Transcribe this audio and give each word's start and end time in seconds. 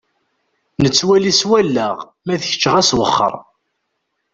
Nettwali 0.81 1.33
s 1.39 1.41
wallaɣ, 1.49 1.97
ma 2.25 2.35
d 2.39 2.41
kečč 2.49 2.63
ɣas 2.73 2.89
wexxeṛ. 2.97 3.33